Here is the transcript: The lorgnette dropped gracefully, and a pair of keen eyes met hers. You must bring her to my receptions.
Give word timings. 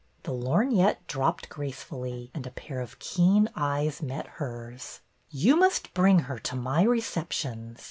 The 0.23 0.31
lorgnette 0.33 1.05
dropped 1.05 1.47
gracefully, 1.47 2.31
and 2.33 2.47
a 2.47 2.49
pair 2.49 2.79
of 2.81 2.97
keen 2.97 3.49
eyes 3.55 4.01
met 4.01 4.25
hers. 4.37 5.01
You 5.29 5.55
must 5.57 5.93
bring 5.93 6.21
her 6.21 6.39
to 6.39 6.55
my 6.55 6.81
receptions. 6.81 7.79